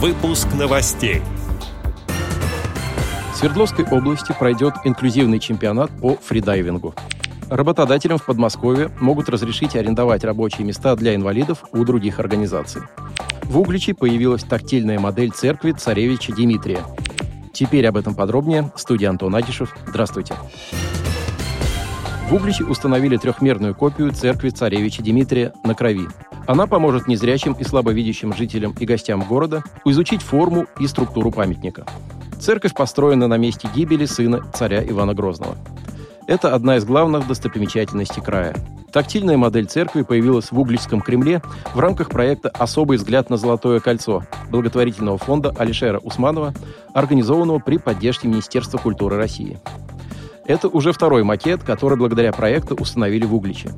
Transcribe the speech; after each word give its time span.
Выпуск 0.00 0.46
новостей. 0.56 1.22
В 3.32 3.36
Свердловской 3.36 3.84
области 3.84 4.32
пройдет 4.38 4.74
инклюзивный 4.84 5.40
чемпионат 5.40 5.90
по 6.00 6.14
фридайвингу. 6.14 6.94
Работодателям 7.50 8.18
в 8.18 8.24
Подмосковье 8.24 8.92
могут 9.00 9.28
разрешить 9.28 9.74
арендовать 9.74 10.22
рабочие 10.22 10.64
места 10.64 10.94
для 10.94 11.16
инвалидов 11.16 11.64
у 11.72 11.84
других 11.84 12.20
организаций. 12.20 12.82
В 13.42 13.58
Угличе 13.58 13.92
появилась 13.92 14.44
тактильная 14.44 15.00
модель 15.00 15.32
церкви 15.32 15.72
царевича 15.72 16.32
Дмитрия. 16.32 16.84
Теперь 17.52 17.84
об 17.88 17.96
этом 17.96 18.14
подробнее. 18.14 18.70
Студия 18.76 19.10
Антон 19.10 19.34
Агишев. 19.34 19.74
Здравствуйте. 19.88 20.36
В 22.30 22.34
Угличе 22.34 22.62
установили 22.62 23.16
трехмерную 23.16 23.74
копию 23.74 24.12
церкви 24.12 24.50
царевича 24.50 25.02
Дмитрия 25.02 25.54
на 25.64 25.74
крови. 25.74 26.06
Она 26.48 26.66
поможет 26.66 27.08
незрячим 27.08 27.52
и 27.52 27.62
слабовидящим 27.62 28.32
жителям 28.32 28.74
и 28.80 28.86
гостям 28.86 29.20
города 29.20 29.62
изучить 29.84 30.22
форму 30.22 30.66
и 30.80 30.86
структуру 30.86 31.30
памятника. 31.30 31.84
Церковь 32.40 32.72
построена 32.72 33.28
на 33.28 33.36
месте 33.36 33.68
гибели 33.74 34.06
сына 34.06 34.42
царя 34.54 34.82
Ивана 34.82 35.12
Грозного. 35.12 35.56
Это 36.26 36.54
одна 36.54 36.78
из 36.78 36.86
главных 36.86 37.28
достопримечательностей 37.28 38.22
края. 38.22 38.56
Тактильная 38.90 39.36
модель 39.36 39.66
церкви 39.66 40.00
появилась 40.00 40.50
в 40.50 40.58
Угличском 40.58 41.02
Кремле 41.02 41.42
в 41.74 41.80
рамках 41.80 42.08
проекта 42.08 42.48
«Особый 42.48 42.96
взгляд 42.96 43.28
на 43.28 43.36
Золотое 43.36 43.80
кольцо» 43.80 44.24
благотворительного 44.48 45.18
фонда 45.18 45.54
Алишера 45.58 45.98
Усманова, 45.98 46.54
организованного 46.94 47.58
при 47.58 47.76
поддержке 47.76 48.26
Министерства 48.26 48.78
культуры 48.78 49.18
России. 49.18 49.60
Это 50.46 50.68
уже 50.68 50.92
второй 50.92 51.24
макет, 51.24 51.62
который 51.62 51.98
благодаря 51.98 52.32
проекту 52.32 52.74
установили 52.74 53.26
в 53.26 53.34
Угличе. 53.34 53.68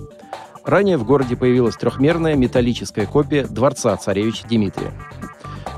Ранее 0.65 0.97
в 0.97 1.05
городе 1.05 1.37
появилась 1.37 1.77
трехмерная 1.77 2.35
металлическая 2.37 3.07
копия 3.07 3.45
дворца 3.47 3.97
царевича 3.97 4.47
Дмитрия. 4.49 4.93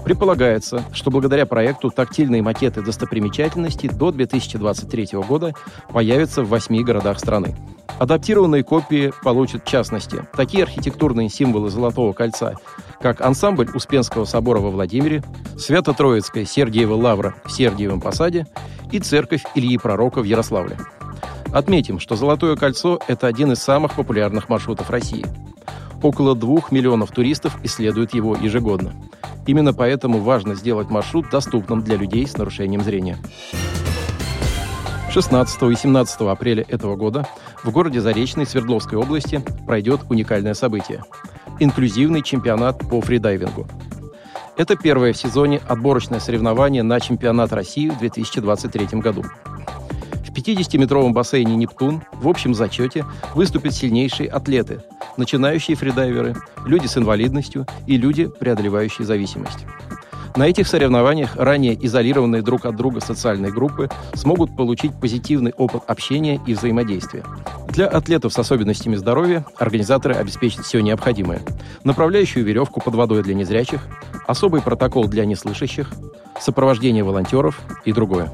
Предполагается, 0.04 0.84
что 0.92 1.10
благодаря 1.10 1.46
проекту 1.46 1.90
тактильные 1.90 2.42
макеты 2.42 2.82
достопримечательностей 2.82 3.88
до 3.88 4.10
2023 4.10 5.10
года 5.29 5.54
появятся 5.92 6.42
в 6.42 6.48
восьми 6.48 6.82
городах 6.82 7.20
страны. 7.20 7.54
Адаптированные 7.98 8.65
копии 8.65 9.12
получат, 9.23 9.62
в 9.65 9.68
частности, 9.68 10.26
такие 10.37 10.65
архитектурные 10.65 11.29
символы 11.29 11.70
Золотого 11.70 12.12
кольца, 12.12 12.57
как 13.01 13.20
ансамбль 13.20 13.70
Успенского 13.74 14.24
собора 14.24 14.59
во 14.59 14.70
Владимире, 14.70 15.23
Свято-Троицкая 15.57 16.45
Сергиева 16.45 16.95
лавра 16.95 17.37
в 17.45 17.52
Сергиевом 17.52 18.01
посаде 18.01 18.46
и 18.90 18.98
церковь 18.98 19.45
Ильи 19.54 19.79
Пророка 19.79 20.20
в 20.20 20.24
Ярославле. 20.24 20.79
Отметим, 21.52 22.00
что 22.00 22.16
«Золотое 22.16 22.56
кольцо»— 22.56 22.98
это 23.08 23.26
один 23.26 23.52
из 23.52 23.58
самых 23.58 23.95
популярных 23.95 24.48
маршрутов 24.48 24.88
России. 24.88 25.26
Около 26.02 26.34
двух 26.34 26.72
миллионов 26.72 27.10
туристов 27.10 27.58
исследуют 27.62 28.14
его 28.14 28.34
ежегодно. 28.34 28.95
Именно 29.46 29.74
поэтому 29.74 30.20
важно 30.20 30.54
сделать 30.54 30.88
маршрут 30.88 31.28
доступным 31.30 31.82
для 31.82 31.96
людей 31.96 32.26
с 32.26 32.36
нарушением 32.38 32.80
зрения. 32.80 33.18
16 35.10 35.62
и 35.62 35.76
17 35.76 36.20
апреля 36.23 36.64
этого 36.68 36.96
года 36.96 37.26
в 37.62 37.70
городе 37.70 38.00
Заречной 38.00 38.46
Свердловской 38.46 38.96
области 38.96 39.45
пройдет 39.66 40.00
уникальное 40.08 40.54
событие– 40.54 41.04
инклюзивный 41.60 42.23
чемпионат 42.23 42.78
по 42.88 43.02
фридайвингу– 43.02 43.66
это 44.56 44.76
первое 44.76 45.14
в 45.14 45.16
сезоне 45.16 45.60
отборочное 45.66 46.20
соревнование 46.20 46.82
на 46.82 47.00
чемпионат 47.00 47.52
России 47.52 47.88
в 47.88 47.98
2023 47.98 49.00
году. 49.00 49.24
В 50.43 50.45
50-метровом 50.45 51.12
бассейне 51.12 51.54
«Нептун» 51.54 52.02
в 52.15 52.26
общем 52.26 52.52
зачете 52.52 53.07
выступят 53.37 53.74
сильнейшие 53.74 54.29
атлеты, 54.29 54.80
начинающие 55.16 55.76
фридайверы, 55.76 56.35
люди 56.66 56.88
с 56.88 56.98
инвалидностью 56.98 57.65
и 57.87 57.96
люди, 57.96 58.26
преодолевающие 58.26 59.07
зависимость. 59.07 59.66
На 60.35 60.48
этих 60.48 60.66
соревнованиях 60.66 61.37
ранее 61.37 61.79
изолированные 61.87 62.43
друг 62.43 62.66
от 62.66 62.74
друга 62.74 63.01
социальные 63.01 63.52
группы 63.52 63.88
смогут 64.15 64.56
получить 64.56 64.93
позитивный 65.00 65.53
опыт 65.56 65.84
общения 65.87 66.41
и 66.44 66.54
взаимодействия. 66.54 67.22
Для 67.69 67.86
атлетов 67.86 68.32
с 68.32 68.38
особенностями 68.41 68.97
здоровья 68.97 69.47
организаторы 69.59 70.16
обеспечат 70.16 70.64
все 70.64 70.80
необходимое. 70.80 71.41
Направляющую 71.84 72.44
веревку 72.44 72.80
под 72.80 72.97
водой 72.97 73.22
для 73.22 73.34
незрячих, 73.34 73.86
особый 74.26 74.60
протокол 74.60 75.06
для 75.06 75.24
неслышащих, 75.24 75.88
сопровождение 76.41 77.04
волонтеров 77.04 77.60
и 77.84 77.92
другое. 77.92 78.32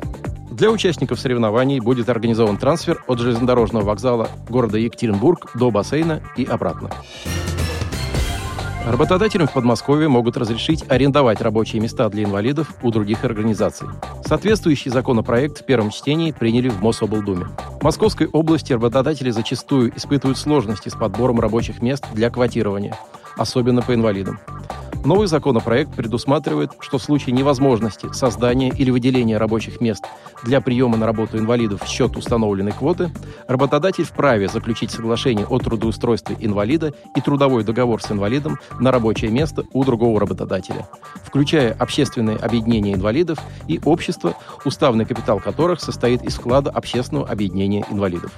Для 0.58 0.70
участников 0.72 1.20
соревнований 1.20 1.78
будет 1.78 2.08
организован 2.08 2.56
трансфер 2.56 3.04
от 3.06 3.20
железнодорожного 3.20 3.84
вокзала 3.84 4.28
города 4.48 4.76
Екатеринбург 4.76 5.52
до 5.54 5.70
бассейна 5.70 6.20
и 6.36 6.44
обратно. 6.44 6.90
Работодателям 8.84 9.46
в 9.46 9.52
Подмосковье 9.52 10.08
могут 10.08 10.36
разрешить 10.36 10.84
арендовать 10.88 11.40
рабочие 11.42 11.80
места 11.80 12.08
для 12.08 12.24
инвалидов 12.24 12.74
у 12.82 12.90
других 12.90 13.22
организаций. 13.22 13.86
Соответствующий 14.24 14.90
законопроект 14.90 15.60
в 15.60 15.64
первом 15.64 15.90
чтении 15.90 16.32
приняли 16.32 16.70
в 16.70 16.82
Мособлдуме. 16.82 17.46
В 17.80 17.84
Московской 17.84 18.26
области 18.26 18.72
работодатели 18.72 19.30
зачастую 19.30 19.96
испытывают 19.96 20.38
сложности 20.38 20.88
с 20.88 20.94
подбором 20.94 21.38
рабочих 21.38 21.82
мест 21.82 22.04
для 22.14 22.30
квотирования, 22.30 22.96
особенно 23.36 23.80
по 23.82 23.94
инвалидам. 23.94 24.40
Новый 25.04 25.26
законопроект 25.26 25.94
предусматривает, 25.94 26.72
что 26.80 26.98
в 26.98 27.02
случае 27.02 27.34
невозможности 27.34 28.12
создания 28.12 28.68
или 28.68 28.90
выделения 28.90 29.38
рабочих 29.38 29.80
мест 29.80 30.04
для 30.42 30.60
приема 30.60 30.96
на 30.96 31.06
работу 31.06 31.38
инвалидов 31.38 31.82
в 31.82 31.88
счет 31.88 32.16
установленной 32.16 32.72
квоты, 32.72 33.10
работодатель 33.46 34.04
вправе 34.04 34.48
заключить 34.48 34.90
соглашение 34.90 35.46
о 35.46 35.58
трудоустройстве 35.58 36.36
инвалида 36.40 36.92
и 37.16 37.20
трудовой 37.20 37.64
договор 37.64 38.02
с 38.02 38.10
инвалидом 38.10 38.58
на 38.80 38.90
рабочее 38.90 39.30
место 39.30 39.64
у 39.72 39.84
другого 39.84 40.20
работодателя, 40.20 40.88
включая 41.24 41.72
общественное 41.72 42.36
объединение 42.36 42.94
инвалидов 42.94 43.38
и 43.66 43.80
общество, 43.84 44.34
уставный 44.64 45.04
капитал 45.04 45.40
которых 45.40 45.80
состоит 45.80 46.22
из 46.22 46.34
вклада 46.34 46.70
общественного 46.70 47.28
объединения 47.28 47.84
инвалидов. 47.90 48.32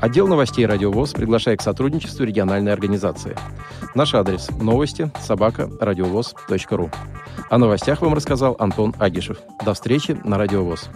Отдел 0.00 0.28
новостей 0.28 0.64
«Радиовоз» 0.64 1.12
приглашает 1.12 1.58
к 1.58 1.62
сотрудничеству 1.62 2.24
региональной 2.24 2.72
организации. 2.72 3.36
Наш 3.96 4.14
адрес– 4.14 4.48
новости 4.60 5.10
собака 5.20 5.68
радиовоз.ру. 6.08 6.90
О 7.50 7.58
новостях 7.58 8.00
вам 8.00 8.14
рассказал 8.14 8.56
Антон 8.58 8.94
Агишев. 8.98 9.38
До 9.64 9.74
встречи 9.74 10.18
на 10.24 10.38
Радиовоз. 10.38 10.88